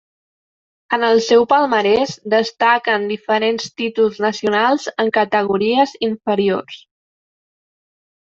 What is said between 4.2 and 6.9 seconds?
nacionals en categories inferiors.